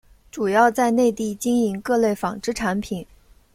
[0.31, 3.05] 主要在内地经营各类纺织产品。